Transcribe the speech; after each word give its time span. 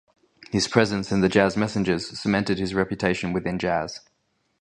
His 0.49 0.67
presence 0.67 1.11
in 1.11 1.21
the 1.21 1.29
Jazz 1.29 1.55
Messengers 1.55 2.19
cemented 2.19 2.57
his 2.57 2.73
reputation 2.73 3.33
within 3.33 3.59
jazz. 3.59 3.99